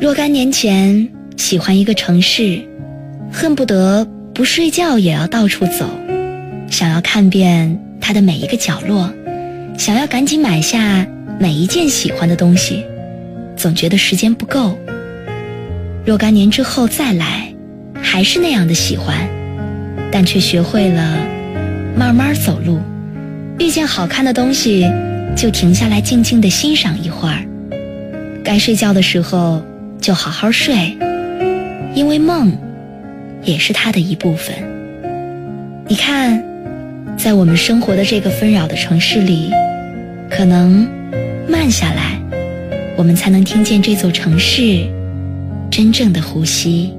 [0.00, 2.60] 若干年前，喜欢一个城市，
[3.32, 5.90] 恨不得不睡觉也要到处走，
[6.70, 9.12] 想要看遍它的每一个角落，
[9.76, 11.04] 想要赶紧买下
[11.40, 12.84] 每一件喜欢的东西，
[13.56, 14.78] 总觉得时间不够。
[16.06, 17.52] 若干年之后再来，
[18.00, 19.28] 还是那样的喜欢，
[20.12, 21.18] 但却学会了
[21.96, 22.78] 慢慢走路，
[23.58, 24.88] 遇见好看的东西
[25.36, 27.44] 就停下来静静的欣赏一会儿，
[28.44, 29.60] 该睡觉的时候。
[30.00, 30.96] 就好好睡，
[31.94, 32.56] 因为梦
[33.42, 34.54] 也是他的一部分。
[35.86, 36.42] 你看，
[37.16, 39.50] 在我们生活的这个纷扰的城市里，
[40.30, 40.88] 可能
[41.48, 42.20] 慢下来，
[42.96, 44.86] 我们才能听见这座城市
[45.70, 46.94] 真正的呼吸。